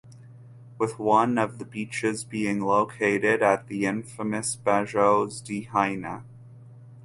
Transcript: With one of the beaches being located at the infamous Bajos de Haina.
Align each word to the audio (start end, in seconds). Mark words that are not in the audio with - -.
With 0.79 0.97
one 0.97 1.37
of 1.37 1.59
the 1.59 1.63
beaches 1.65 2.23
being 2.23 2.61
located 2.61 3.43
at 3.43 3.67
the 3.67 3.85
infamous 3.85 4.55
Bajos 4.55 5.43
de 5.43 5.65
Haina. 5.67 6.23